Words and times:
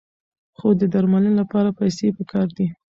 خو 0.57 0.67
د 0.79 0.83
درملنې 0.93 1.31
لپاره 1.39 1.75
پیسې 1.79 2.07
پکار 2.17 2.47
دي. 2.57 2.67